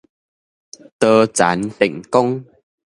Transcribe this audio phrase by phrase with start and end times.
[0.97, 2.43] 多層電光